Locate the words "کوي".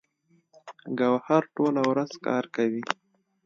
2.55-2.83